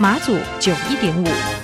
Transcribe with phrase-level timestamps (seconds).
[0.00, 1.57] 马祖九一点五。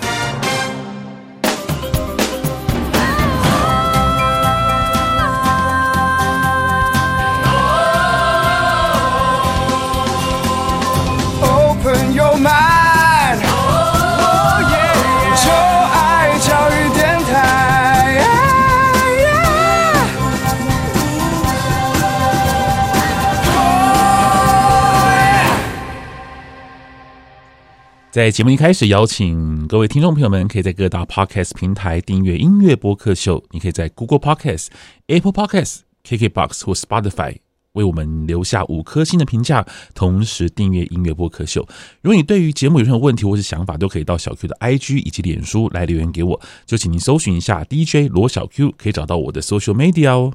[28.14, 33.42] 在节目一开始，邀请各位听众朋友们，可以在各大 Podcast 平台订阅音乐播客秀。
[33.50, 34.68] 你可以在 Google Podcast、
[35.08, 37.38] Apple Podcast、KKBox 或 Spotify
[37.72, 41.66] 为我们留下五颗星的评价，同时订阅音乐播客秀。
[42.02, 46.40] 如果你对于节目有任何问题或是想法，都可以到小 Q 的 IG 以及脸书来留言给我。
[46.64, 50.32] 就请您搜寻一下 DJ 罗小 Q，可以找到我的 Social Media 哦。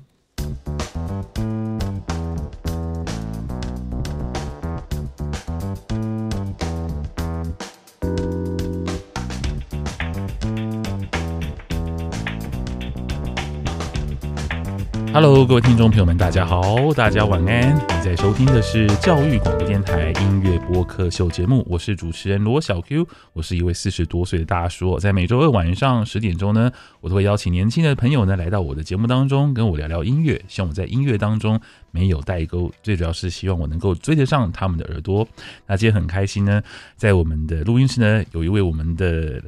[15.21, 17.75] Hello，各位听众朋友们，大家好，大家晚安。
[17.75, 24.97] 你在收听的是教育广播电台音乐播客秀节目，我是主持人罗小 Q，我是一位四十多岁的大叔。
[24.97, 30.41] 在每周二晚上十点钟呢，我都会邀请年轻的朋友呢来到我的节目当中，跟我聊聊音乐。
[30.47, 31.59] 希望我在音乐当中
[31.91, 35.27] 没有代沟，最主要是希望我能够追得上他们的耳朵。
[35.67, 36.61] 那今天很开心呢，
[36.95, 39.43] 在我们的录音室呢，有一位我们的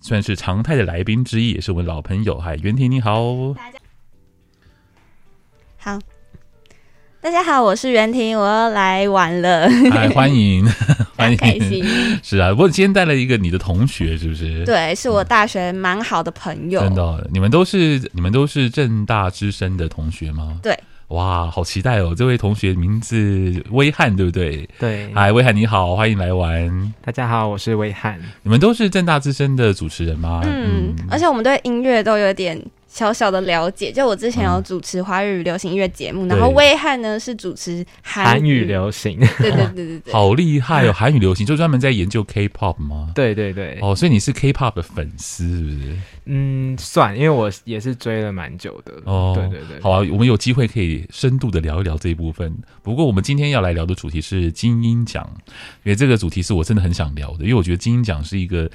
[0.00, 3.54] 算是常态的来宾之一，也是我们老朋友，嗨，袁婷你好。
[5.84, 5.98] 好，
[7.20, 9.68] 大家好，我是袁婷，我要来玩了。
[9.90, 10.64] 嗨，欢迎，
[11.14, 11.84] 欢迎，开心。
[12.24, 14.64] 是啊，不过今天带了一个你的同学，是不是？
[14.64, 16.80] 对，是我大学蛮好的朋友。
[16.80, 20.58] 嗯、真的，你们都是你们都是正大之声的同学吗？
[20.62, 20.74] 对。
[21.08, 22.14] 哇，好期待哦！
[22.16, 24.66] 这位同学名字威翰，对不对？
[24.78, 25.12] 对。
[25.14, 26.94] 嗨，威翰你好，欢迎来玩。
[27.04, 28.18] 大家好，我是威翰。
[28.42, 30.40] 你们都是正大之声的主持人吗？
[30.46, 32.58] 嗯，嗯，而且我们对音乐都有点。
[32.94, 40.92] 小小的了解，就我之前有主持华语流行音乐节目，嗯、然后威翰呢是主持韩语，语流行，对对对对对，好厉害哦！
[40.92, 43.10] 韩语流行就专门在研究 K-pop 吗？
[43.12, 45.96] 对对对，哦，所以你是 K-pop 的粉丝是不是？
[46.26, 48.92] 嗯，算，因为我也是追了蛮久的。
[49.06, 52.56] 哦，对对对，好啊，我们有机会可以深度的聊一聊这一部分。
[52.84, 55.28] 不过我们今天要来聊的主题是金音奖，
[55.82, 58.70] 因为这个主题是我真的很想聊的，因为我觉得金音奖是一个。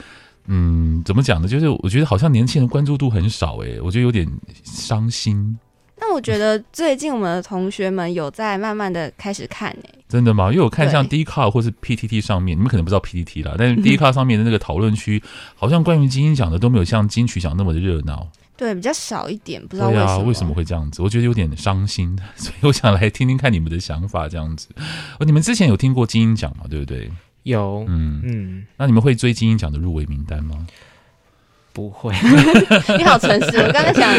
[0.51, 1.47] 嗯，怎么讲呢？
[1.47, 4.27] 就是我觉得好像年轻人关注度很少哎，我觉得有点
[4.63, 5.57] 伤心。
[6.01, 10.49] 那我觉得最近我们的同学们有在慢慢的开始看哎，真的吗？
[10.49, 15.21] 因为我看像 Dcard 或是 PTT 上面，你们可能不知道 PTT 啦，但是 Dcard 上面的那个讨论区，
[15.55, 18.27] 好像关于金鹰奖的都没有像金曲奖那么的热闹。
[18.57, 20.23] 对，比较少一点，不知道为什么。
[20.23, 21.01] 为什么会这样子？
[21.01, 24.67] 我觉得有点伤心， 所以我想来听听看你们的想法，这样子。
[25.19, 26.66] 哦，你们之前有听过金鹰奖吗？
[26.69, 27.09] 对不对？
[27.49, 30.65] 有，嗯嗯，那你们会追金鹰奖的入围名单吗？
[31.71, 32.11] 不会，
[32.97, 33.57] 你好诚实。
[33.57, 34.11] 我刚刚想，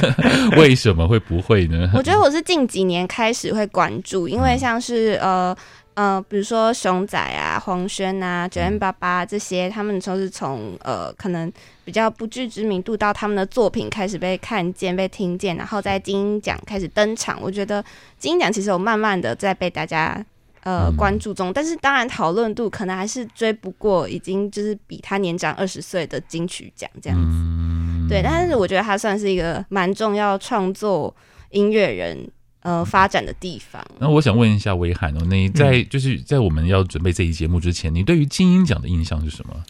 [0.58, 1.90] 为什么会不会呢？
[1.94, 5.54] 我觉得我是近几年开始会关注，因为像是呃
[5.94, 11.52] 呃，比如说熊仔啊、黄轩啊、九零八八这些，他们都是从呃可能
[11.84, 17.38] 比较不具知名度到他们的作品开始被看见、被听见，然后在金鹰奖开始登场。
[17.40, 17.84] 我觉得
[18.18, 20.24] 金鹰奖其实有慢慢的在被大家。
[20.64, 28.22] 呃，关注中，但是当然讨论度可能还是追不过已经就是比他年长二十岁的金曲奖这样子，嗯、对。
[28.22, 31.14] 但是我觉得他算是一个蛮重要创作
[31.50, 32.26] 音乐人
[32.62, 33.84] 呃发展的地方。
[33.98, 39.62] 那我想问一下威涵哦，你在就是在我们要准备这一节目之前，你对于金鹰奖的印象是什么？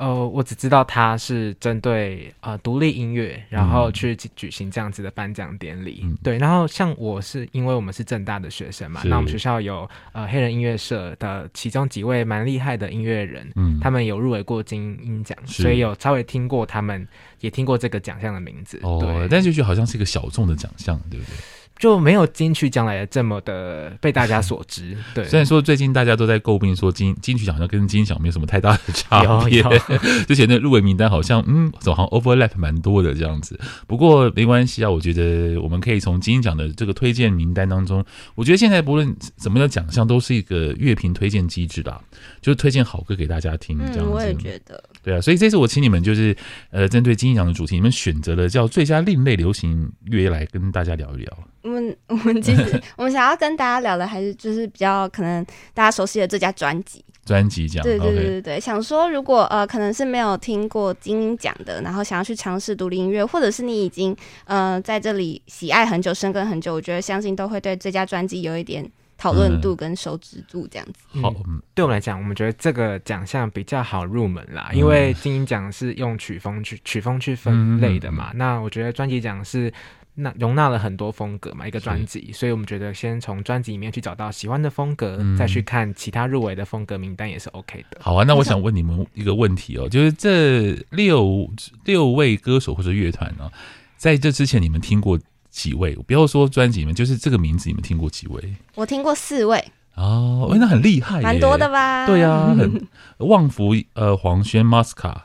[0.00, 6.00] 呃，我只知道他是针对呃独立音乐，然后去举行这样子的颁奖典礼。
[6.02, 17.06] 嗯、对，然后像我是因为我们是正大的学生嘛，那我们学校有呃黑人音乐社的其中几位蛮厉害的音乐人，嗯，他们有入围过金音奖，所以有稍微听过他们，
[17.40, 18.80] 也听过这个奖项的名字。
[18.82, 21.34] 哦，对但这就好像是一个小众的奖项，对不对？
[21.80, 24.96] 就没有金曲奖来的这么的被大家所知。
[25.14, 29.64] 对，虽然说最近大家都在诟病说金金曲奖好像跟金奖没有什么太大的 差别，
[30.28, 33.58] 之前的入围名单好像嗯，总好像 overlap 蛮多的这样子。
[33.86, 38.04] 不过没关系啊，我觉得我们可以从金奖的这个推荐名单当中，
[38.34, 41.98] 我觉得现在不论怎么的奖项都是一个乐评推荐机制啦，
[42.42, 44.00] 就是推荐好歌给大家听这样子。
[44.00, 44.82] 嗯，我也觉得。
[45.02, 46.36] 对啊，所以这次我请你们就是
[46.70, 51.38] 呃，针对金鹰奖的主题，你们选择了叫最佳另类流行乐来跟大家聊一聊。
[51.62, 55.44] 我们我们其实 我们想要跟大家聊的还是就是比较可能
[55.74, 57.04] 大家熟悉的最佳专辑。
[57.22, 64.16] 专辑奖，对对对对对想说如果呃可能是没有听过金鹰奖的，然后想要去尝试独立音乐，或者是你已经
[64.46, 70.94] 呃在这里喜爱很久、深耕很久，我觉得相信都会对最佳专辑有一点讨论度跟熟知度这样子。
[71.12, 71.32] 嗯、好，
[71.74, 79.72] 对我们来讲，我们觉得这个奖项比较好入门啦，嗯、因为金音奖是用曲风去曲风去分类的嘛，嗯、那我觉得专辑奖是。
[80.12, 87.98] 那容纳了很多风格嘛，一个专辑，所以我们觉得先从专辑里面去找到喜欢的风格，嗯、再去看其他入围的风格名单也是 OK 的。
[88.00, 91.48] 好啊，那我想问你们一个问题哦，就是这六
[91.84, 93.48] 六位歌手或者乐团呢，
[93.96, 95.18] 在这之前你们听过
[95.50, 95.94] 几位？
[95.94, 98.54] 不要说专辑里面，就是这个名字你们听过几位？
[98.74, 99.62] 我听过四位
[99.96, 102.06] 哦，那很厉害，蛮多的吧？
[102.06, 102.86] 对啊，很
[103.18, 105.22] 旺福、呃黄轩、Masca，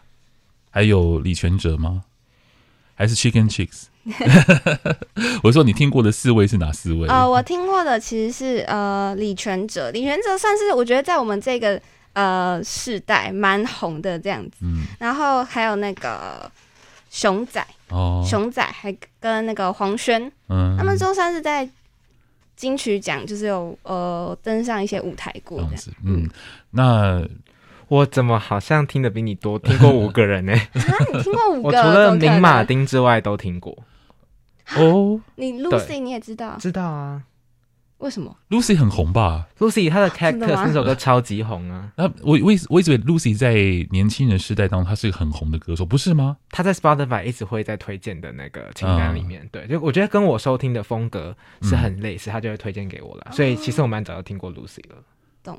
[0.70, 2.04] 还有李权哲吗？
[2.96, 3.84] 还是 Chicken Chicks？
[5.44, 7.08] 我说你听过的四位是哪四位？
[7.08, 11.82] 呃，我听过的其实是呃李权哲，李权哲算是我觉得在我们这个
[12.14, 14.58] 呃世代蛮红的这样子。
[14.62, 16.50] 嗯，然后还有那个
[17.16, 21.68] 熊仔哦，熊仔还跟那个黄轩，嗯，他们周三是在
[22.58, 25.94] 金曲奖就是有呃登上一些舞台过这样子。
[26.04, 26.30] 嗯，
[26.72, 27.26] 那。
[27.88, 29.60] 我怎么好像听的比你多？
[29.60, 30.54] 听过五个人呢？
[30.74, 31.78] 啊，你听过五个？
[31.78, 33.78] 我除了明马丁之外都听过。
[34.76, 36.58] 哦，你 Lucy 你也知道？
[36.60, 37.22] 知道啊。
[38.00, 41.92] 为什么？Lucy 很红吧？Lucy 她的 Cactus 那首歌超级红啊。
[41.96, 43.54] 那我我我一直以为 Lucy 在
[43.90, 46.38] 年轻人时代当中，她是一个很红的歌手，不是吗？
[46.50, 49.48] 她在 Spotify 一直会在推荐的那个清单里面。
[49.52, 53.32] 对，就我觉得跟我收听的风格是很类似，她就会推荐给我了。
[53.32, 54.98] 所以其实我蛮早就听过 Lucy 了。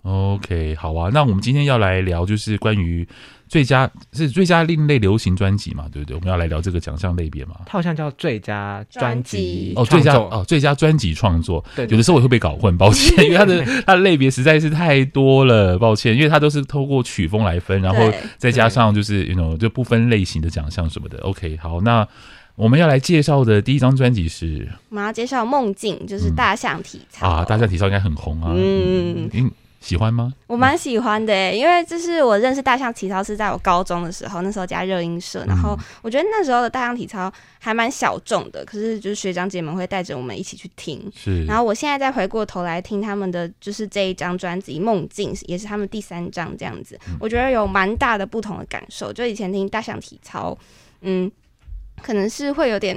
[0.03, 3.07] OK，好啊，那我们今天要来聊就是关于
[3.49, 6.17] 最佳是最佳另类流行专辑嘛，对不对？
[6.17, 7.55] 我们要来聊这个奖项类别嘛。
[7.67, 11.65] 它好像叫最佳专辑哦，最佳哦，最佳专辑创作。
[11.77, 21.19] 对，有的时候我会被搞混，抱歉， 因为它的它的类别实在是太多了，抱歉，因为它都是透过曲风来分，然后再加上就是 you know 就不分类型的奖项什么的。
[21.21, 22.07] OK，好，那
[22.57, 29.51] 我们要来介绍的第一张专辑是，我们要介绍《梦境》，就是大象体操啊，大象体操应该很红啊，嗯嗯。
[29.81, 30.33] 喜欢吗？
[30.47, 41.01] 我蛮喜欢的、欸，因为这是我认识大象体操是在我高中的时候，那时候加热音社，然后我觉得那时候的大象体操还蛮小众的，可是就是学长姐们会带着我们一起去听。
[41.15, 49.13] 是，然后我现在再回过头来听他们的，就是这一张专辑《梦境》，也是他们第三张这样子，我觉得有蛮大的不同的感受。
[49.13, 50.57] 就以前听大象体操，
[51.03, 51.31] 嗯，
[52.03, 52.97] 可能是会有点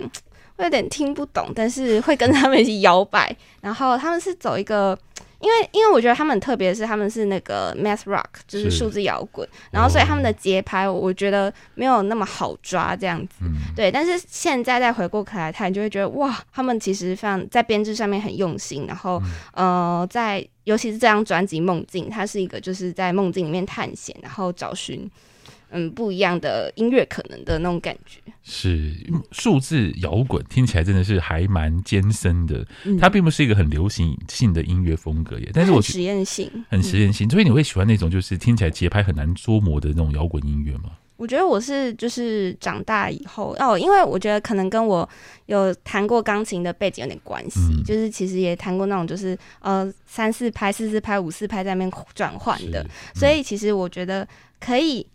[0.56, 4.98] 会有点听不懂，但是会跟他们一起摇摆，然后他们是走一个。
[5.42, 13.36] 因为，因为我觉得他们特别是，他们是那个 math rock，就是数字摇滚，然后所以他们的节拍，我觉得没有那么好抓这样子。
[13.42, 19.22] 嗯、对，但是现在再回过头来看，你就会觉得哇，他们其实非常在编制上面很用心，然后、
[19.54, 25.10] 嗯、呃，在尤其是这张专辑《梦境》，它是一个就是在梦境里面探险，然后找寻。
[25.72, 28.96] 嗯，不一样的音乐可能的那种感觉是
[29.32, 32.66] 数字摇滚，听起来真的是还蛮艰深的。
[32.86, 37.28] 嗯、它并不是一个很流行性的音乐风格耶，但是我实验性，很实验性。
[37.28, 40.92] 嗯、所以你会喜欢那种就是听起来节拍很难捉摸的那种摇滚音乐吗？
[41.18, 45.08] 我觉得我是就是长大以后哦，因为我觉得可能跟我
[45.46, 54.28] 有弹过钢琴的背景有点关系，嗯、就是其实也弹过那种就是呃三四拍、四四拍、五四拍在那边转换的，嗯、所以其实我觉得
[54.60, 55.06] 可以。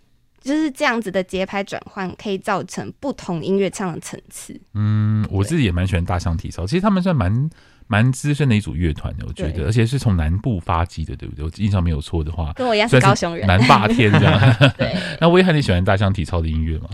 [0.45, 4.61] 就是这样子的节拍转换，可以造成不同音乐唱的层次。
[4.75, 7.51] 嗯，我自己也蛮喜欢大象体操，其实他们算蛮
[7.87, 11.45] 蛮资深的一组乐团的，我觉得，而且是从南部发迹的，对不对？
[11.45, 14.57] 我印象没有错的话，跟我一样是高雄人，南霸天这样。
[14.77, 16.89] 对， 那我也很喜欢大象体操的音乐嘛。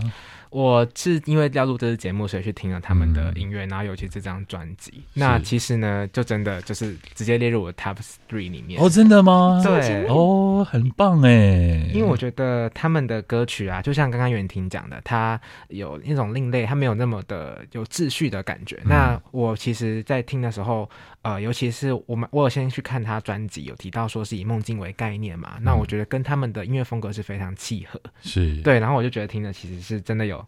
[0.51, 5.01] 我是因为要录这次节目，所以去听了他们的音乐，嗯、然后尤其这张专辑。
[5.13, 7.95] 那其实呢，就真的就是直接列入我的 Top
[8.29, 8.81] Three 里面。
[8.81, 9.61] 哦，真的吗？
[9.63, 11.89] 对，哦，很棒哎。
[11.93, 15.39] 因为我觉得他们的歌曲啊，就像刚刚袁婷讲的，它
[15.69, 18.75] 有一种另类，它没有那么的有秩序的感觉。
[18.83, 20.89] 嗯、那我其实，在听的时候，
[21.21, 25.53] 呃，尤其是我们，我有先去看他专辑，有提到说是以梦境为概念嘛。
[25.57, 27.99] 嗯、那我觉得跟他们的音乐风格是非常契合。
[28.21, 30.45] 是对，然后我就觉得听的其实是真的有。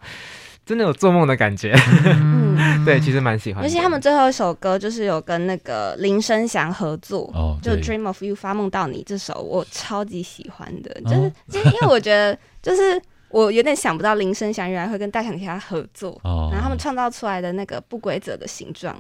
[0.66, 1.76] 真的有做梦的感觉。
[2.06, 3.62] 嗯，对，其实蛮喜欢。
[3.62, 12.82] 而且他们最后一首歌就是有跟那个林生祥合作，哦，就《Dream of You》发梦到你这首，我超级喜欢的，就是，就是因为我觉得，就是
[13.28, 18.96] 我有点想不到林生祥原来会跟大象体他合作，哦，然后他们创造出来的那个不规则的形状，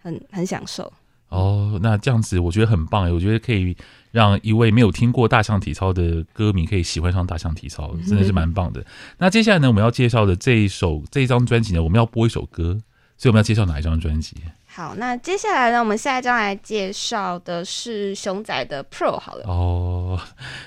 [0.00, 0.92] 很很享受。
[1.28, 3.76] 哦，那这样子我觉得很棒哎，我觉得可以
[4.12, 8.80] 让一位没有听过大象体操的歌迷可以喜欢上大象体操，真的是蛮棒的。
[8.80, 8.84] 嗯、
[9.18, 12.80] 那接下来呢，我们要介绍的这一首这一张专辑呢，我们要播一首歌，
[13.18, 14.36] 所以我们要介绍哪一张专辑？
[14.64, 19.18] 好，那接下来呢，我们下一张来介绍的是熊仔的 Pro。
[19.18, 20.18] 好了，哦，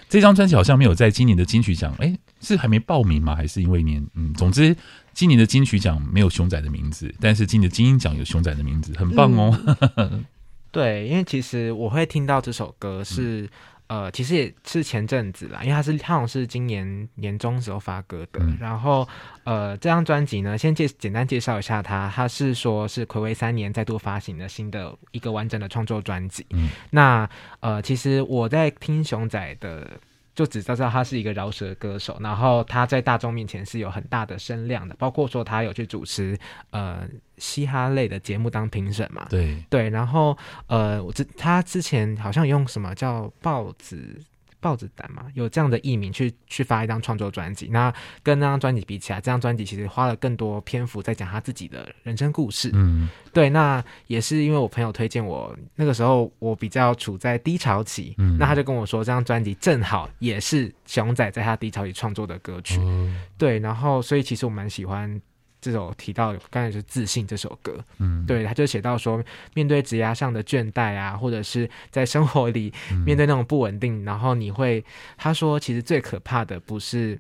[0.10, 3.36] 这张专辑好像没有在今年的金曲奖，哎、欸，是还没报名吗？
[3.36, 4.06] 还是因为年？
[4.14, 4.76] 嗯，总之
[5.14, 9.58] 今年的金曲奖没有熊仔的名字，但是今年的金音奖有熊仔的名字，很棒哦。
[9.96, 10.26] 嗯
[10.72, 13.42] 对，因为其实我会听到这首歌是，
[13.88, 18.40] 嗯、呃，其实也是前阵子啦，因为它是它好像是今年年中时候发歌的。
[18.40, 19.06] 嗯、然后，
[19.44, 26.46] 呃，这张专辑呢，先介简单介绍一下它，它是说是暌违三年再度发行的新的一个完整的创作专辑。
[26.52, 30.00] 嗯、那呃，其实我在听熊仔的。
[30.42, 36.36] 就只知道他是一个饶舌歌手，然后他在大众面前是有很大的声量的，包括说他有去主持
[36.72, 37.08] 呃
[37.38, 39.28] 嘻哈类的节目当评审嘛。
[39.30, 44.20] 对对，然后呃，我之他之前好像用什么叫报纸。
[44.62, 52.70] 豹子胆嘛，有这样的艺名去去发一张创作专辑，那跟那张专辑比起来，这张专辑其实花了更多篇幅在讲他自己的人生故事。
[52.74, 65.22] 嗯，对，那也是因为我朋友推荐我，那个时候我比较处在低潮期，嗯，那他就跟我说，这张专辑正好也是熊仔在他低潮期创作的歌曲，嗯，对，然后所以其实我蛮喜欢。
[65.62, 72.74] 这首提到刚才是自信这首歌，嗯，对，他就写到说，面对职涯上的倦怠啊，或者是在生活里
[73.06, 74.84] 面对那种不稳定，嗯、然后你会，
[75.18, 77.18] 他说，其实最可怕的不是，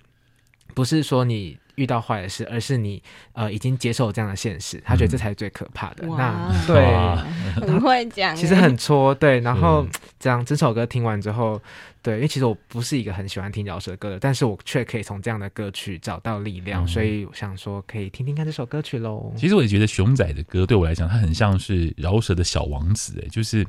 [0.73, 1.57] 不是说你。
[1.75, 3.01] 遇到坏的事，而是你
[3.33, 6.05] 呃已经接受这样的现实，他觉得这才是最可怕的。
[6.05, 6.85] 嗯、那对，
[7.67, 9.39] 很会讲，其实很戳对。
[9.39, 9.87] 然后
[10.19, 11.61] 这样这首歌听完之后，
[12.01, 19.31] 对，因为其实我不是一个很喜欢听饶舌歌的，但是我却可以从这样的歌曲找到力量，嗯、所以我想说可以听听看这首歌曲喽。
[19.37, 23.65] 其实我也觉得熊仔的歌对我来讲，他很像是饶舌的小王子，哎，就是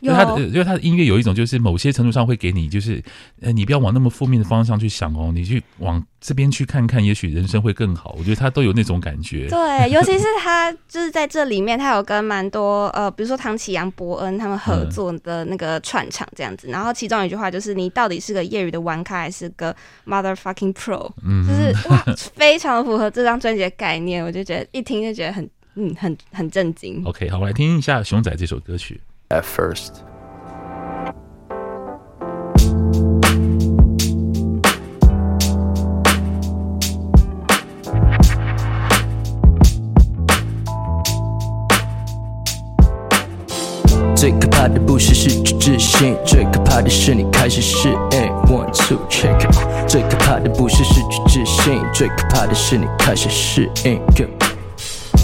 [0.00, 3.02] 因为他的因为他的音乐有一种就是某些程度上会给你，就是
[3.40, 7.64] 呃你不要往那么负面的方向去想哦，你去往这边去看看，也许人生。
[7.64, 9.48] 会更好，我觉得他都有那种感觉。
[9.48, 16.68] 对，尤其是他就是在这里面，他有跟蛮多呃，比如说唐启阳、伯恩他们合作的那个串场这样子。
[16.68, 19.74] 嗯、然后其中有一句话就是：“你到底是个业余的玩咖，还是个
[20.04, 24.22] motherfucking pro？” 嗯，就是哇，非常符合这张专辑的概念。
[24.22, 27.02] 我就觉得一听就觉得很嗯，很很震惊。
[27.06, 29.00] OK，好，我来听一下熊仔这首歌曲。
[29.30, 30.13] At first.
[49.94, 54.00] 最可怕的不是失去自信，最可怕的是你开始适应。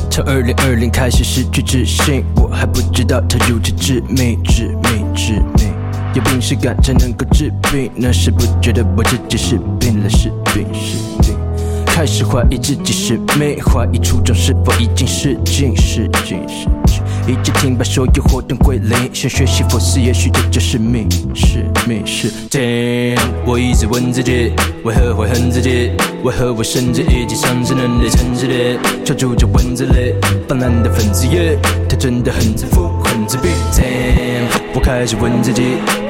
[0.09, 5.75] 从二零二零开始失去自信，我还不知道它如此致命，致命，致命。
[6.15, 11.37] 有病是感才能够治病，那时不觉得我自己是病了，是病，是病。
[11.85, 17.00] 开始怀疑自己是命，怀疑初衷是否已经失尽，失尽，失尽。
[17.27, 18.97] 已经停摆，所有活动归零。
[19.13, 22.31] 想学习佛系，也许这就是命，是命，是。
[22.51, 24.53] Damn，我一直问自己，
[24.85, 25.91] 为何会恨自己？
[26.23, 28.79] 为何我甚至已经丧失能力，承受力？
[29.05, 30.15] 抓住这蚊子里
[30.49, 31.59] 泛滥的分子叶，
[31.89, 33.49] 它真的很自负，很自闭。
[33.73, 35.63] Damn，我开始问自己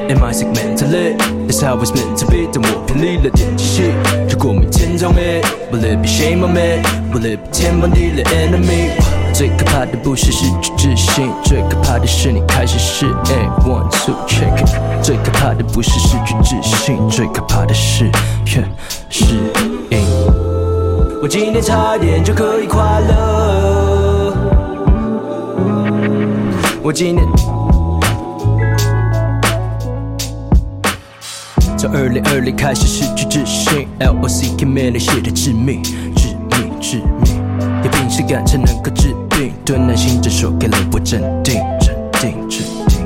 [0.09, 1.15] ，Am I sick mentally?
[1.47, 2.47] That's how it's meant to be。
[2.51, 3.83] 但我偏离了点击器，
[4.29, 5.19] 如果明天着迷
[5.71, 6.81] ，Will it be shame on me?
[7.13, 9.20] Will it be 天崩地裂 enemy？
[9.41, 13.11] 最可怕的不是失去自信，最可怕的是你开始适应。
[13.65, 14.53] One two check。
[15.01, 18.05] 最可怕的不是失去自信，最可怕的是
[18.45, 18.63] 越
[19.09, 19.25] 适
[19.89, 19.99] 应。
[21.23, 24.37] 我今天差点就可以快乐。
[26.83, 27.25] 我今天
[31.79, 37.41] 从二零二零开始失去自信，LOCK 面临写的致命，致命，致命。
[37.83, 39.30] 有病识感才能够致命
[39.61, 43.01] 病，对内心诊所给了我镇定，镇定，镇定。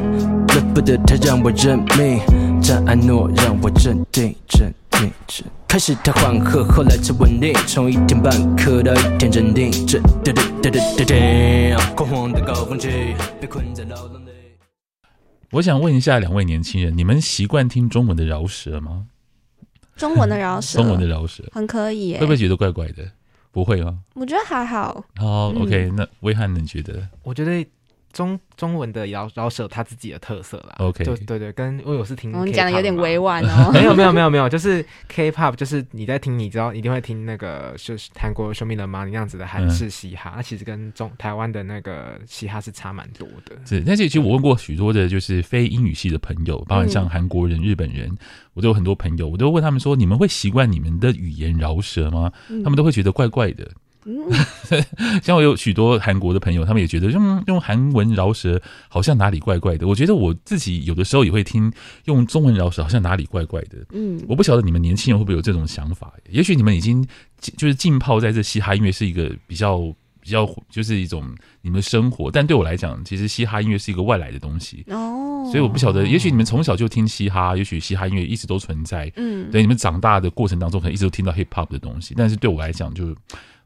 [0.50, 2.20] 舍不得他让我认命，
[2.62, 5.46] 张安诺让我镇定，镇定，镇。
[5.68, 11.78] 开始他缓和，后来才稳定，从一天半刻到一天镇定，镇定，镇定，镇定。
[11.96, 12.88] 狂妄的高峰期，
[13.42, 14.30] 被困在牢笼里。
[15.52, 19.08] 我想问一下两位年轻人，你们习惯听中文的饶舌吗？
[19.98, 23.04] 中文的饶舌，中文的饶舌很可以耶，会不会觉得怪怪的？
[23.56, 24.00] 不会吗？
[24.16, 25.02] 我觉得还好。
[25.16, 27.08] 好，OK，那威汉你觉得？
[27.24, 27.66] 我觉得。
[28.16, 30.76] 中中文的饶饶舌，他自己的特色啦。
[30.78, 33.72] OK，就对对，跟因为我是听，我们讲的有点委婉哦。
[33.76, 43.58] 没有没有没有没有，就是 K-pop，就是你在听，你知道一定会听那个就是韩国 Show Me the Money 那样子的韩式嘻哈，那、嗯、其实跟中台湾的那个嘻哈是差蛮多的。
[43.66, 48.10] 是，但是其实我问过许多的，就是非英语系的朋友，包括像韩国人、日本人，
[48.54, 52.32] 我都有很多朋友，我都问他们说，你们会习惯你们的语言饶舌吗？
[52.64, 53.70] 他们都会觉得怪怪的。
[54.06, 54.30] 嗯，
[55.24, 59.88] 像我有许多韩国的朋友，他们也觉得用用韩文饶舌好像哪里怪怪的。
[59.88, 61.72] 我觉得我自己有的时候也会听
[62.06, 63.78] 用中文饶舌，好像哪里怪怪的。
[63.94, 66.14] 嗯，我不晓得你们年轻人会不会有这种想法？
[66.30, 67.06] 也许你们已经
[67.58, 69.80] 就是浸泡在这嘻哈音乐是一个比较
[70.22, 71.24] 比较就是一种
[71.64, 75.50] 你们的生活，但对我来讲，其实嘻哈音乐是一个外来的东西哦。
[75.52, 79.12] 所以我不晓得，也许你们从小就听嘻哈，也许嘻哈音乐一直都存在。
[79.16, 83.16] 嗯，对，你们长大的过程当中可能一直都听到 hip hop 的东西，但是对我来讲就。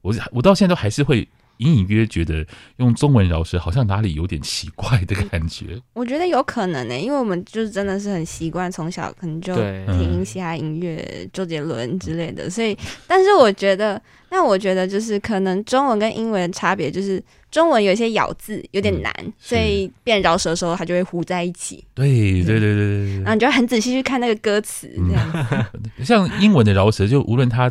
[0.02, 1.28] 我我到现在都还是会
[1.58, 2.46] 隐隐约约觉得
[2.78, 5.78] 用中文饶舌好像哪里有点奇怪的感觉。
[5.94, 9.54] 我觉得有可能呢、欸，因为我们就是真的是很习惯从小可能就
[9.88, 12.78] 听嘻哈音乐、嗯、周杰伦之类的，所以
[13.08, 21.84] 但是我觉得，那我觉得就是可能中文跟英文的差别就是中文有一些咬字有点难，嗯、所以变饶舌的时候它就会糊在一起。
[21.94, 25.66] 对对对对对对，然后你就很仔细去看那个歌词，这样、嗯。
[26.06, 27.70] 像英文的饶舌，就无论它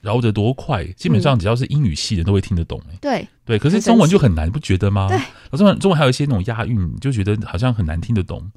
[0.00, 2.80] 饶得多快，基本上只要是英语系的都会听得懂。
[2.90, 5.08] 哎，对对，可是中文就很难，不觉得吗？
[5.08, 5.18] 对，
[5.58, 8.50] 中文中文还有一些那种押韵，就觉得好像很难听得懂。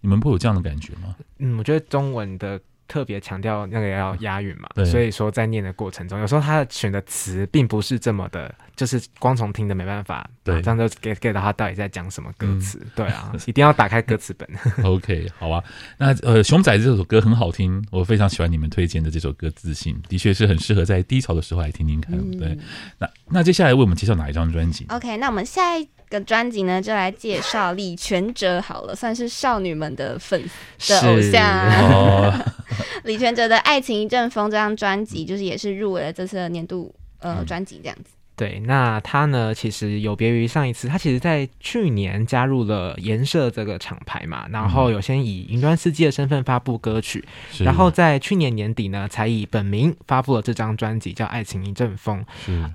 [0.00, 1.14] 你们不会有这样的感觉吗？
[1.38, 2.60] 嗯，我觉得中文的。
[2.92, 14.46] 特别强调那个要押韵嘛，所以说在念的过程中，有时候他选的词并不是这么的，就是光从听的没办法，对，这样就 get get 到他到底在讲什么歌词，嗯，对啊， 一定要打开歌词本。
[14.84, 15.64] OK，好啊，
[15.96, 22.14] 那呃，熊仔这首歌很好听，我非常喜欢你们推荐的这首歌，自信的确是很适合在低潮的时候来听听看。
[22.14, 22.58] 嗯、对，
[22.98, 25.88] 那那接下来为我们介绍哪一张专辑？OK，那我们下一。
[26.12, 30.40] 个专辑呢，就来介绍李全哲好了，算是少女们的粉
[30.78, 31.42] 丝的偶像。
[31.90, 32.32] 哦、
[33.04, 38.10] 李全哲的《爱情一阵风》这张专辑，就是也是入围了这次的年度呃专辑这样子。
[38.42, 47.24] 对，那他呢，其实有别于上一次，他其实在去年加入了颜社这个厂牌嘛，然后有先以云端司机的身份发布歌曲，
[47.60, 52.24] 然后在去年年底呢，才以本名发布了这张专辑，叫《爱情一阵风》。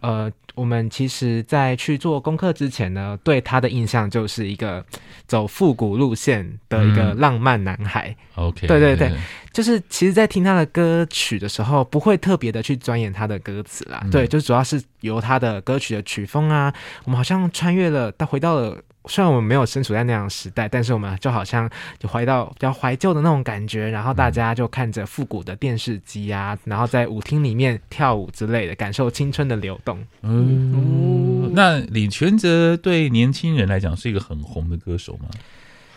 [0.02, 4.86] 呃，我们其实，在去做功课之前呢，对他的印象就是一个
[5.26, 8.16] 走复古路线的一个浪漫男孩。
[8.38, 9.12] 嗯、OK，对对对。
[9.58, 14.00] 就是其实，在听他的歌曲的时候，不会特别的去钻研他的歌词啦。
[14.04, 16.72] 嗯、对，就主要是由他的歌曲的曲风啊，
[17.06, 21.68] 我们好像穿越了，到回到了，虽然我们没有身处在那样的时代，但是我们就好像
[21.98, 23.90] 就回到比较怀旧的那种感觉。
[23.90, 29.98] 然后大家就看着复古的电视机啊，然后在舞厅里面跳舞之类的，感受青春的流动。
[30.22, 35.30] 嗯，嗯，那李权哲对年轻人来讲是一个很红的歌手吗？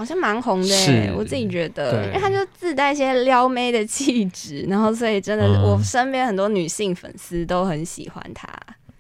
[0.00, 8.48] 好像蛮红的，欸，我自己觉得，因为他就自带一些撩妹的气质，然后所以真的，我身边很多女性粉丝都很喜欢他。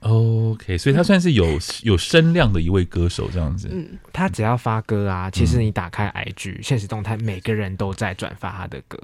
[0.00, 3.70] OK，所以他算是有有声量的一位歌手，这样子。
[3.72, 8.98] 嗯，他只要发歌啊，其实你打开 IG 现实动态，每个人都在转发他的歌。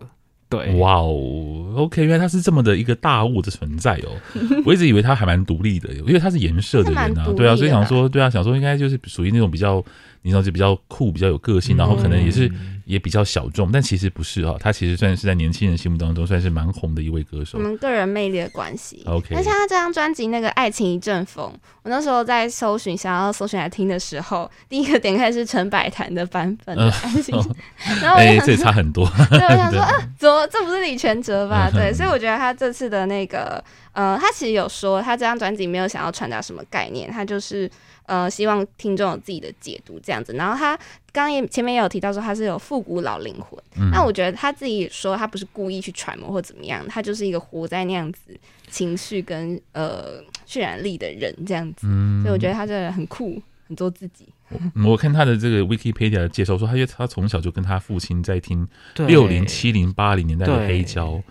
[0.50, 4.12] 对，哇哦，OK，原来他是这么的一个大物的存在哦。
[4.66, 9.82] 我一直以为他还蛮独立的，因为他是颜社的人啊，对啊，所以想说，对啊，想说应该就是属于那种比较。
[10.26, 12.50] 你知道就比较酷，比较有个性，然后可能也是
[12.84, 17.58] 也比较小众，嗯、但其实不是哈、哦，他其实算是在年轻人心目当中算是蛮红的一位歌手。
[17.58, 19.04] 我们个人魅力的关系。
[19.06, 21.46] OK，那像他这张专辑那个《爱情一阵风》，
[21.84, 29.08] 我那时候在搜寻想要搜寻来听的时候，第一个点开是陈百潭的版本的爱情，呃、然后哎，这也差很多。
[29.30, 31.70] 对，我想 说啊，怎么这不是李全哲吧？
[31.72, 33.62] 对，所以我觉得他这次的那个
[33.92, 37.70] 呃，他其实有说他这张专辑没有想要传达什么概念，他就是。
[38.06, 40.32] 呃，希望听众有自己的解读这样子。
[40.32, 40.76] 然后他
[41.12, 48.38] 刚刚也前面也有提到说他是有复古老灵魂，嗯、那我觉得他自己说他不是故意去揣摩或怎么样，他就是一个活在那样子
[48.70, 51.86] 情绪跟呃渲染力的人这样子。
[51.88, 54.26] 嗯、所以我觉得他这个很酷，很做自己。
[54.74, 58.68] 我，我看他的这个 Wikipedia 的介绍说，他因为他从小就跟他父亲在听
[59.06, 61.22] 六零、七零、八零年代的黑胶。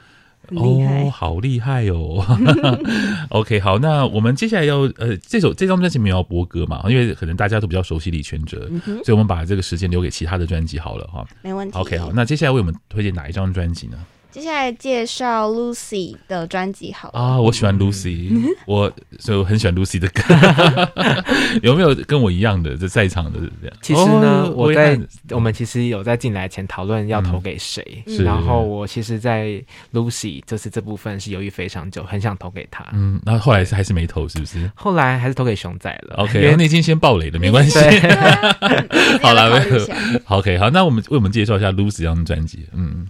[0.51, 2.23] 哦，好厉害哦！
[3.29, 6.83] OK，好，那我们接下来要呃，这首这张专辑没有要播歌嘛？
[6.89, 11.25] 因为可能大家都比较熟悉李全哲，嗯、所以我们把这个时间留给其他的专辑好了哈。
[11.41, 11.77] 没问题。
[11.77, 13.97] OK，好，那接下来为我们推荐哪一张专辑呢？
[14.35, 18.33] 接下来介绍 Lucy 的专辑，好啊，我喜欢 Lucy，
[18.67, 20.21] 我所以我很喜欢 Lucy 的歌。
[21.63, 23.77] 有没有跟我一样的，在场的这样？
[23.81, 32.85] 其实呢，我在我们其实有在进来前讨论要投给谁，然后我其实，在 Lucy 就是这部分是犹豫非常久，很想投给他。
[32.91, 34.69] 嗯，那后后来是还是没投，是不是？
[34.75, 36.15] 后来还是投给熊仔了。
[36.17, 37.79] OK，因为那已经先爆雷了，没关系。
[39.23, 39.87] 好了，没有。
[40.25, 42.67] OK，好，那我们为我们介绍一下 Lucy 这张专辑。
[42.73, 43.07] 嗯。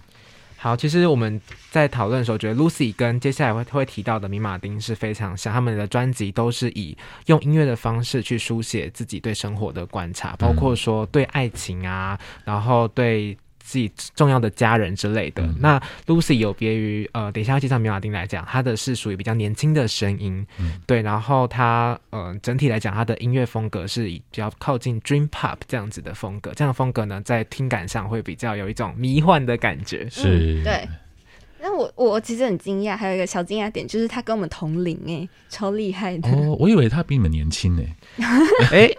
[0.66, 13.38] 好，其实我们在讨论的时候，觉得 Lucy 跟接下来会会提到的米马丁是非常像，他们的专辑都是以用音乐的方式去书写自己对生活的观察，包括说对爱情啊，然后对。
[13.66, 15.42] 自己重要的家人之类的。
[15.42, 21.02] 嗯、那 Lucy 有别于呃，等一下要介绍米马丁来讲，他的是属于比较年轻的声音，嗯、对。
[21.02, 26.52] 然后他呃，整体来讲，他的音乐风格是比较靠近 Dream Pop 这样子的风格。
[26.54, 30.08] 这样的风格呢，在听感上会比较有一种迷幻的感觉。
[30.08, 30.88] 是，嗯、对。
[31.60, 36.28] 那我我其实很惊讶，还有一个小惊讶点，就是他跟我们同龄哎，超厉害的。
[36.30, 37.96] 哦，我以为他比你们年轻哎。
[38.72, 38.90] 哎，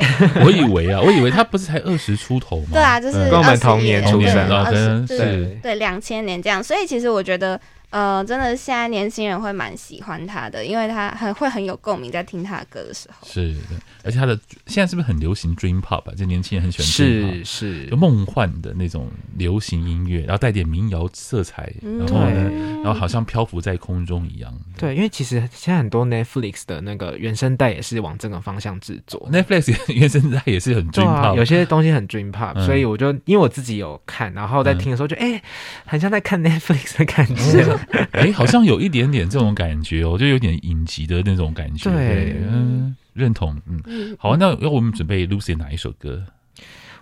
[0.44, 2.70] 我以为啊，我以为他不是才二十出头吗？
[2.74, 6.64] 对啊，就是跟我们同年出生啊，跟是，对，两千年这样。
[6.64, 7.60] 所以其实我觉得。
[7.90, 13.26] 呃，真的，现在年轻人会蛮喜欢他的，因为他很会很有共鸣，在听他的歌的时候。
[13.26, 13.60] 是的，
[14.04, 16.14] 而且他的现在是不是很流行 Dream Pop 啊？
[16.16, 22.52] 就年轻人很喜欢 Dream Pop，是是，就梦幻的那种流行音乐，然后带点民谣色彩，然后呢，
[22.84, 24.54] 然后好像漂浮在空中一样。
[24.78, 35.42] 对，因为其实现在很多 Netflix 的那个原声带也是往这个方向制作，Netflix 原声带也是很 Dream Pop，有些东西很 Dream Pop，所以我就因为我自己有看，然后在听的时候就哎，
[35.86, 37.77] 很像在看 Netflix 的感觉。
[38.12, 41.90] 哎，好像有一点点这种感觉哦，就有点影集的那种感觉。
[41.90, 43.60] 对，嗯，认同。
[43.68, 46.24] 嗯，好，那要我们准备 Lucy 哪一首歌？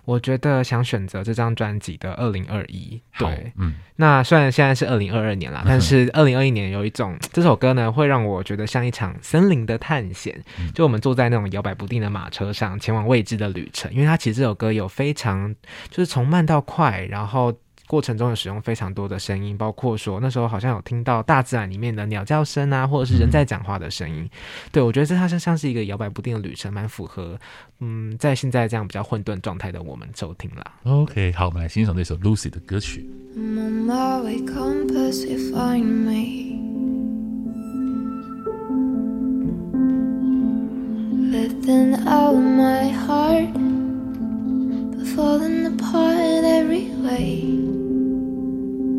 [0.04, 3.00] 我觉得想选择这张专辑的二零二一。
[3.18, 10.40] 对，嗯，那虽然现在是二零二二年啦，但是二零二一年有一种这首歌呢，会让我觉得像一场森林的探险。
[10.72, 13.92] 就我们坐在那种摇摆不定的马车上，前往未知的旅程。
[13.92, 15.52] 因为它其实这首歌有非常
[15.90, 17.52] 就是从慢到快，然后。
[17.86, 24.22] 过程中有使用非常多的声音，包括说那时候好像有听到大自然里面的鸟叫声啊，或者是人在讲话的声音。
[24.22, 24.30] 嗯、
[24.72, 27.38] 对，我觉得这它像像是一个摇摆不定的旅程，蛮符合
[27.80, 30.64] 嗯，在现在这样比较混沌状态的我们收听啦。
[30.84, 33.08] OK，好，我们来欣赏这首 Lucy 的歌曲。
[33.36, 33.86] 嗯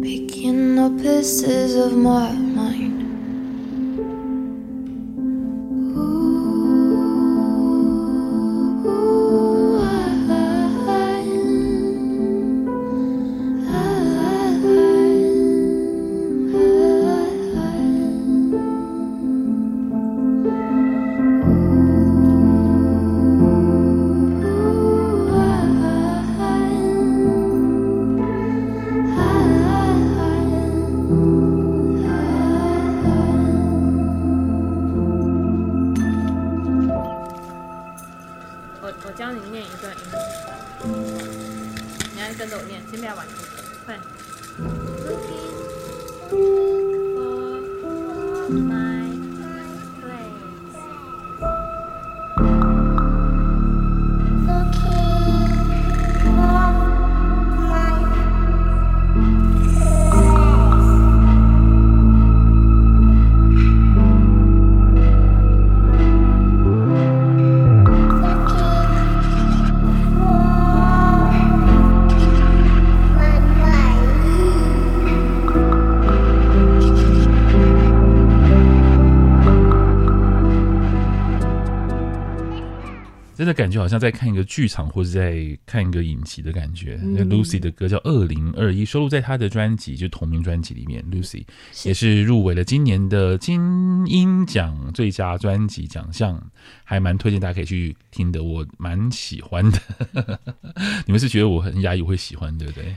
[0.08, 2.67] Picking up pieces of my mind.
[83.54, 87.00] 感觉好像在看一个剧场，或者在看一个影集的感觉。
[87.02, 91.04] 那、嗯、Lucy 的歌叫《二零二一》，收录在她的专辑就同名专辑里面。
[91.12, 91.44] Lucy
[91.84, 93.62] 也是入围了今年的金
[94.08, 96.42] 音奖最佳专辑奖项，
[96.84, 100.40] 还蛮推荐大家可以去听的，我蛮喜欢的。
[101.06, 102.96] 你们是觉得我很压抑，我会喜欢，对不对？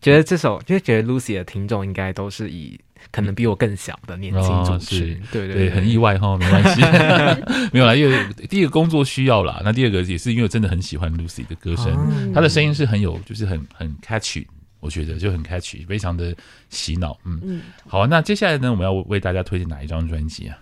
[0.00, 2.78] 觉得这首，就觉得 Lucy 的听众应该都是以。
[3.10, 6.82] 可能比我更小的年轻主持人，对对对，很意外哈， 没关系，
[7.72, 14.44] 没有啦，因为第一个工作需要啦，那第二个也是因为我真的很喜欢 Lucy 的歌声，她的声音是很有，就是很很 catchy，
[14.80, 16.36] 我觉得就很 catchy，非常的
[16.68, 20.58] 洗脑，嗯嗯，好啊，那接下来呢，我们要为大家推荐哪一张专辑啊？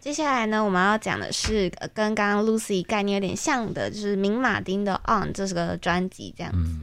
[0.00, 6.74] 接下来呢，我们要讲的是跟刚刚 Lucy 概念有点像的，就是明马丁的 On 这是个专辑，这样子。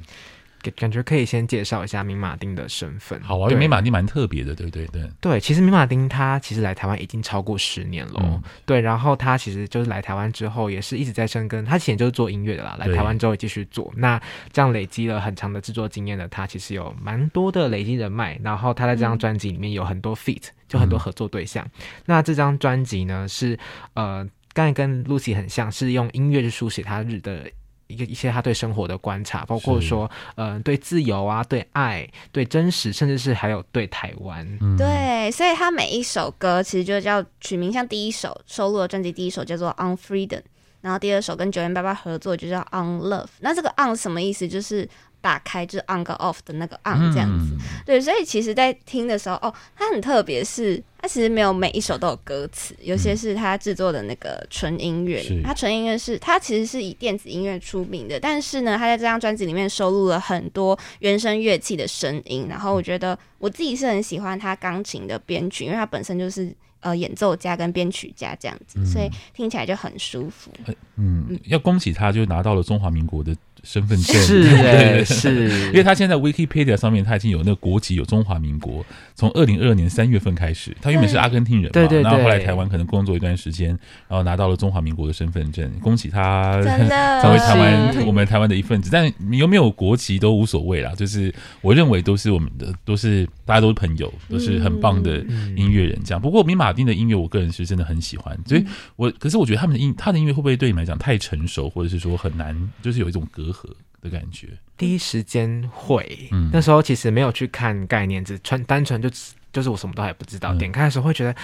[0.75, 3.21] 感觉可以先介绍一下明马丁的身份。
[3.21, 4.85] 好啊，因为明马丁蛮特别的，对不对？
[4.87, 8.81] 对对，其实明马丁他其实来台湾已经超过十年了，嗯、对。
[8.81, 11.63] 然后他其实就是来台湾之后，也是一直在深耕。
[11.63, 13.91] 他以前就是做音乐的啦，来台湾之后也继续做。
[13.95, 18.39] 那这样累积了很长的制作经验的他，其实有蛮多的累积人脉。
[18.43, 21.65] 然后他在这张专辑里面有很多 feat，就很多合作对象。
[21.65, 23.57] 嗯、那这张专辑呢，是
[23.93, 27.49] 呃，刚才跟 Lucy 很像，是用音乐去书写他日的。
[27.87, 34.45] 一个一些他对生活的观察，包括说，嗯、呃，对自由啊，对爱，对真实，甚至是还有对台湾。
[34.61, 40.39] 嗯、对，所以他每一首歌其实就叫取名，像第一首收录的专辑第一首叫做《On Freedom》，
[40.81, 43.25] 然后第二首跟九零八八合作就叫《On Love》。
[43.39, 44.47] 那这个 On 什么意思？
[44.47, 44.87] 就是。
[45.19, 70.51] 打开就是 on 跟 off 的那个 on 这样子，嗯、对，所以其实，在听的时候，哦，它很特别，是它其实没有每一首都有歌词，有些是他制作的那个纯音乐，它纯音乐是它其实是以电子音乐出名的，但是呢，他在这张专辑里面收录了很多原声乐器的声音，然后我觉得我自己是很喜欢他钢琴的编曲，因为他本身就是呃演奏家跟编曲家这样子，所以听起来就很舒服。
[70.95, 73.35] 嗯，嗯，要恭喜他，就拿到了中华民国的。
[73.67, 83.69] 身份证是对是， 因为他现在 Wikipedia 上面他已经有那个国籍，有中华民国，从二零二二年三月份开始，他原本是阿根廷人嘛，对对对，然后后来台湾可能工作一段时间，
[84.07, 86.53] 然后拿到了中华民国的身份证，恭喜他
[87.21, 88.89] 成为台湾我们台湾的一份子。
[88.89, 95.17] 但你有没有国籍都无所谓啦，就是我认为都是我们的，都是大家都是朋友，都是很棒的
[95.57, 95.99] 音乐人。
[96.05, 98.63] 这样，不过明马丁的音乐，我个人是真的很喜欢，所以
[98.95, 103.56] 我可是我觉得他们的音，他的音乐会不会对你们来讲太成熟，或者是说很难，就是有一种隔阂。
[104.01, 109.09] 的感觉，第一时间会，嗯，那时候其实没有去看概念，只纯单纯就
[109.51, 110.53] 就是我什么都还不知道。
[110.53, 111.35] 嗯、点开的时候会觉得，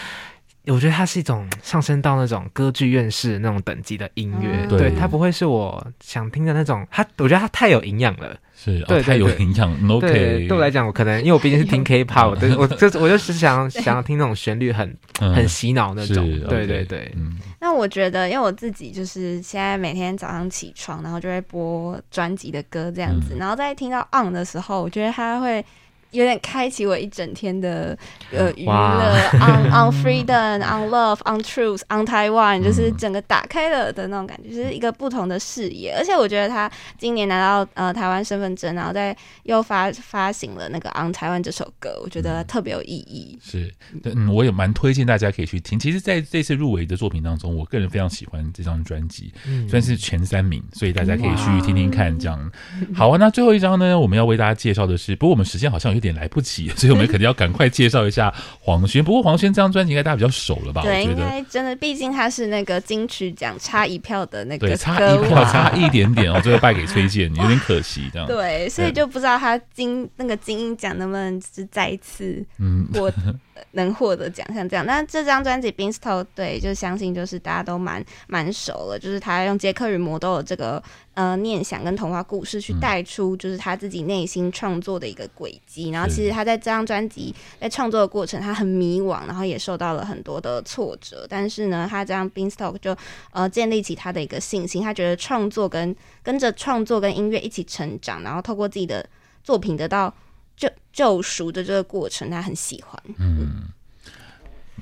[0.68, 6.88] 我觉得它是一种上升到那种歌剧院式那种等级的音乐，嗯、对，它不会是我想听的那种。
[6.90, 8.38] 它我觉得它太有营养了。
[8.56, 9.90] 是，对，太有营养。
[9.90, 16.26] OK，对我来讲，我可能因为我毕竟是听 K-pop，我我就我就是想 想要听那种旋律很很洗脑那种。
[16.48, 17.38] 对对对，嗯。
[17.60, 25.66] 那我觉得，因为我自己就是现在每天早上起床，然后就会播专辑的歌这样子，然后在听到 On 的时候，我觉得它会。
[26.14, 27.98] 有点开启我一整天的
[28.32, 35.94] 呃娱乐， on on freedom，on love，on truth，on Taiwan，就是整个打开了的那种感觉，就是一个不同的视野。
[35.98, 43.40] 而且我觉得他今年拿到呃台湾身份证，然后再又发发行了那个 on Taiwan 这首歌，我觉得特别有意义。
[43.44, 43.74] 是，
[44.04, 45.80] 嗯，我也蛮推荐大家可以去听。
[45.80, 49.34] 其实在这次入围的作品当中，我个人非常喜欢这张专辑，
[49.68, 52.18] 算是前三名，所以大家可以去听听看。
[52.20, 52.52] 这样
[52.94, 53.18] 好啊。
[53.20, 56.03] 那最后一张呢，我们要为大家介绍的是，不过我们时间好像有。
[56.04, 59.04] 点来不及， 所以我们肯定要赶快介绍一下黄轩。
[59.04, 60.82] 不过黄轩这张专辑应该大家比较熟了吧？
[60.84, 68.28] 对，应该真的，毕竟他是那个金曲奖差一票的那个，对，差一票，差一点点哦，最后败给崔健，有点可惜这样。
[68.28, 73.10] 对，所以就不知道他金那个金鹰奖能不能是再一次嗯获
[73.72, 74.86] 能获得奖项这样。
[74.86, 80.82] 那这张专辑《Beanstalk》对，就相信就是大家都蛮蛮熟了，就是他用杰克与魔豆的这个。
[81.16, 85.92] 呃，念想跟童话故事去带出，就是他自己内心创作的一个轨迹。
[85.92, 91.28] 嗯、然后，其实他在这张专辑在创作的过程，他很迷惘，然后也受到了很多的挫折。
[91.30, 92.98] 但是呢，他这张 Beanstalk 就
[93.32, 94.82] 呃建立起他的一个信心。
[94.82, 99.08] 他觉得创作跟跟着创作跟音乐一起成长，然后透过自己的
[99.44, 100.12] 作品得到
[100.56, 103.02] 救救赎的这个过程，他很喜欢。
[103.18, 103.64] 嗯，嗯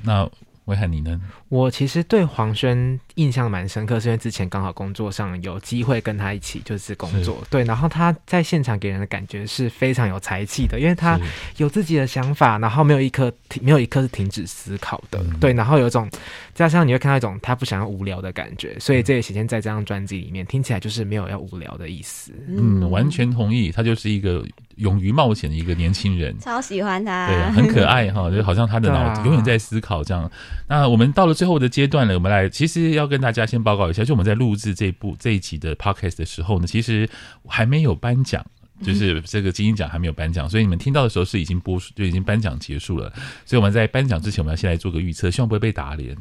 [0.04, 0.30] 那
[0.66, 1.20] 威海你呢？
[1.50, 11.20] 我其实对黄轩印象蛮深刻，是因为之前刚好工作上有机会跟他一起就是工作，对，然后他在现场给人的感觉是非常有才气的，因为他
[11.58, 16.10] 有自己的想法，然后没有一刻停，没有一刻是停止思考的，嗯、对，然后有一种
[16.54, 22.32] 加上你会看到一种他不想要无聊的感觉，所以这也显现在这张专辑里面，听起来就是没有要无聊的意思。
[22.48, 24.46] 嗯，完全同意，他就是一个
[24.82, 30.24] 勇于冒险的一个年轻人，超喜欢他，对，很可爱哈， 就好像他的脑子永远在思考这样。
[30.24, 30.32] 啊、
[30.68, 31.32] 那我们到了。
[31.42, 37.10] 最后的阶段了，我们来，其实要跟大家先报告一下，就我们在录制这部这一集的 podcast 的时候呢，其实
[37.48, 38.46] 还没有颁奖，
[38.84, 43.12] 就是这个金鹰奖还没有颁奖，所以你们听到的时候是已经播出，就已经颁奖结束了。
[43.44, 46.16] 所以我们在颁奖之前，我们要先来做个预测，希望不会被打脸。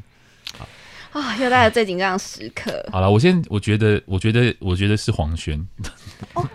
[1.11, 2.83] 好啊，又到了最紧张的时刻。
[2.91, 5.59] 好了，我先，我觉得，我觉得，我觉得是黄轩。
[6.33, 6.49] 哦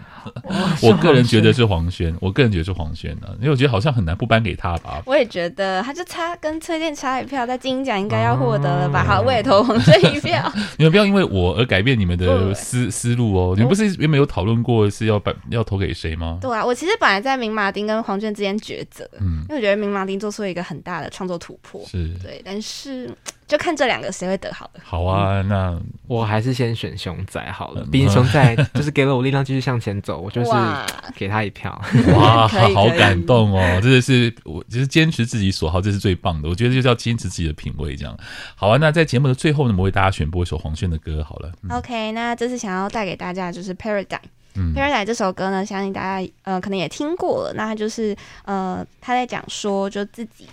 [0.82, 5.02] 我个人觉得是黄轩，我个人觉得是黄轩呢，因为我觉得好像很难不颁给他吧。
[5.06, 9.04] 我也觉得，他就差跟崔健差一票，在金音奖应该要获得了吧？
[9.04, 10.52] 好，我也投黄轩一票。
[10.78, 13.54] 你们不要因为我而改变你们的思思路哦。
[13.56, 16.40] 你们不是原本有讨论过是要颁要投给谁吗？
[16.42, 23.10] 对啊，我其实本来在明马丁跟黄轩之间抉择，嗯，因为我觉得明马丁做出了一个很大的创作突破，是对，但是。
[23.48, 24.80] 就看这两个谁会得好的。
[24.84, 27.86] 好啊，那我还是先选熊仔好了。
[27.92, 30.20] 毕竟熊仔就是给了我力量继续向前走。
[30.20, 30.52] 我就是
[31.16, 31.80] 给他一票。
[32.18, 33.80] 哇，好感动哦！
[33.82, 36.50] 真的是我就是坚持自己所好，这是最棒的。
[36.50, 38.18] 我觉得就是要坚持自己的品味，这样
[38.56, 38.78] 好啊。
[38.82, 41.52] 那在节目的最后呢，我们为大家选播一首黄轩的歌，好了。
[41.64, 44.06] 嗯、OK，那这次想要带给大家就是《Paradigm》。
[44.56, 47.54] 嗯，《Paradigm》这首歌呢，相信大家呃可能也听过了。
[47.54, 50.48] 那他就是呃他在讲说，就自己。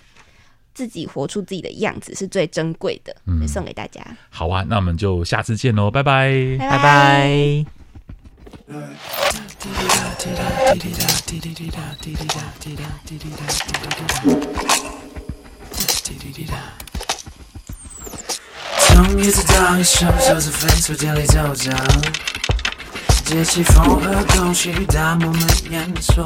[0.73, 4.01] 自己活出自己的样子是最珍贵的，嗯，送给大家。
[4.29, 7.65] 好啊，那我们就下次见喽，拜拜，拜拜。
[18.87, 21.71] 从一直到一首首是飞速间里走着，
[23.25, 26.25] 借起风和空气，大漠满眼所